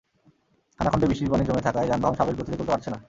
খানাখন্দে 0.79 1.07
বৃষ্টির 1.07 1.31
পানি 1.31 1.43
জমে 1.45 1.61
থাকায় 1.61 1.87
যানবাহন 1.87 2.15
স্বাভাবিক 2.15 2.37
গতিতে 2.39 2.57
চলতে 2.57 2.71
পারছে 2.71 2.89
না। 2.89 2.97